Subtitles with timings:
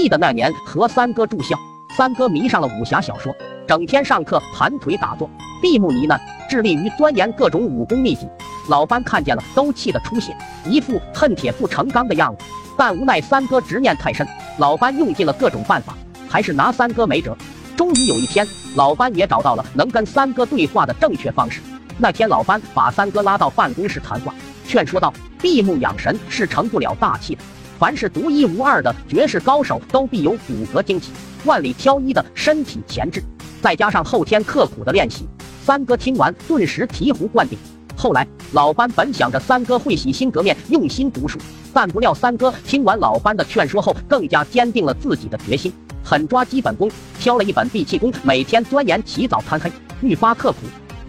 [0.00, 1.58] 记得那年和三哥住校，
[1.96, 3.34] 三哥迷上了武侠小说，
[3.66, 5.28] 整天上课盘腿打坐，
[5.60, 6.16] 闭目呢喃，
[6.48, 8.28] 致力于钻研各种武功秘籍。
[8.68, 12.44] 老班看见了都气得出血，一副恨铁不成钢的样子。
[12.76, 14.24] 但无奈三哥执念太深，
[14.58, 17.36] 老班用尽了各种办法，还是拿三哥没辙。
[17.76, 18.46] 终于有一天，
[18.76, 21.60] 老班也找到了能跟三哥对话的正确方式。
[21.98, 24.32] 那天，老班把三哥拉到办公室谈话，
[24.64, 25.12] 劝说道
[25.42, 27.42] ：“闭目养神是成不了大器的。
[27.78, 31.12] 凡是独一无二的绝世高手，都必有骨骼惊奇、
[31.44, 33.22] 万里挑一的身体潜质，
[33.62, 35.28] 再加上后天刻苦的练习。”
[35.64, 37.58] 三哥听完，顿时醍醐灌顶。
[37.94, 41.38] 后来，老班本想着三哥会洗心革面、用心读书，
[41.72, 46.90] 但不料三哥听完老班的劝说后，更加坚定了自己的决心，狠抓基本功，
[47.20, 49.70] 挑了一本闭气功，每天钻研，起早贪黑，
[50.00, 50.58] 愈发刻苦。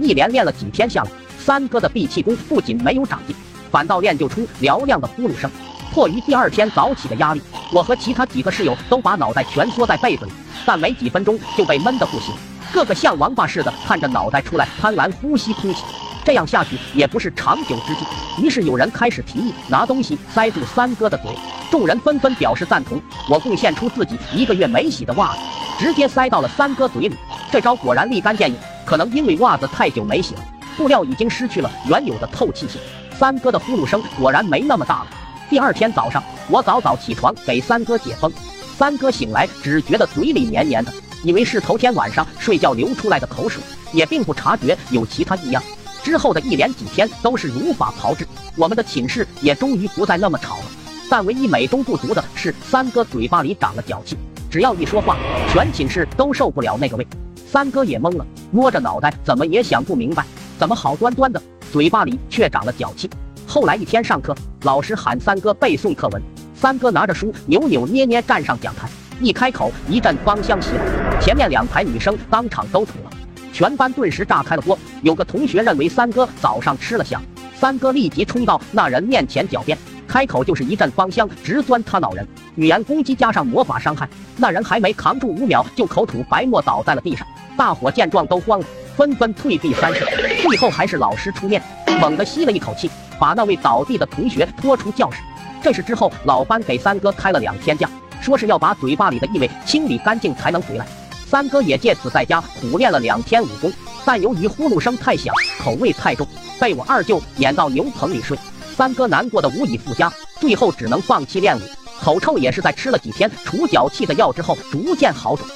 [0.00, 3.36] 一连练了几天下来，三哥的闭气功不仅没有长进，
[3.70, 5.50] 反倒练就出嘹亮的呼噜声。
[5.92, 7.42] 迫于第二天早起的压力，
[7.72, 10.32] 我和其他几个室友都把脑袋蜷缩在被子里，
[10.64, 12.34] 但没几分钟就被闷得不行，
[12.72, 15.82] 个个像王八似的探着脑袋出来，贪婪呼吸空气。
[16.24, 18.00] 这样下去也不是长久之计。
[18.42, 21.30] 于是有人开始提议拿东西塞住三哥的嘴，
[21.70, 23.00] 众人纷纷表示赞同。
[23.30, 25.38] 我贡献出自己一个月没洗的袜子，
[25.78, 27.16] 直接塞到了三哥嘴里。
[27.50, 28.56] 这招果然立竿见影。
[28.84, 30.40] 可能因为袜子太久没洗了，
[30.76, 32.80] 布料已经失去了原有的透气性。
[33.18, 35.06] 三哥的呼噜声果然没那么大了。
[35.50, 38.30] 第二天早上，我早早起床给三哥解封。
[38.76, 45.62] 三哥醒来只觉得嘴里黏黏的，以为是头天晚上睡觉流出来的口水，也并不察觉有其他异样。
[46.02, 50.64] 之后的一连几天都是如法炮制，我们的寝室也终于不再那么吵了。
[51.08, 54.18] 但唯一美中不足的是，三哥嘴巴里长了脚气，
[54.50, 55.16] 只要一说话，
[55.50, 57.06] 全寝室都受不了那个味。
[57.50, 60.26] 三哥也懵了，摸着脑袋，怎么也想不明白，
[60.58, 63.08] 怎么好端端的嘴巴里却长了脚气。
[63.48, 66.22] 后来一天上课，老师喊三哥背诵课文，
[66.54, 68.86] 三哥拿着书扭扭捏捏站上讲台，
[69.22, 73.10] 一开口一阵芳香袭来，前面两排女生当场都吐了，
[73.50, 74.78] 全班顿时炸开了锅。
[75.00, 77.22] 有个同学认为三哥早上吃了香，
[77.58, 79.78] 三哥立即冲到那人面前狡辩。
[80.08, 84.08] 开口就是一阵芳香，直钻他脑仁，语言攻击加上魔法伤害，
[84.38, 87.26] 那人还没扛住五秒，就口吐白沫倒在了地上。
[87.58, 88.66] 大伙见状都慌了，
[88.96, 90.06] 纷纷退避三舍。
[90.40, 91.62] 最后还是老师出面，
[92.00, 95.18] 猛地吸了一口气，把那位倒地的同学拖出教室。
[95.62, 97.90] 这事之后，老班给三哥开了两天假，
[98.22, 100.86] 说是要把嘴巴里的异味清理干净才能回来。
[101.26, 103.70] 三哥也借此在家苦练了两天武功，
[104.06, 106.26] 但由于呼噜声太响，口味太重，
[106.58, 108.38] 被我二舅撵到牛棚里睡。
[108.78, 110.08] 三哥难过的无以复加，
[110.38, 111.60] 最后只能放弃练武，
[112.00, 115.50] 口臭也是在吃了几天除脚气的药之后逐渐好转。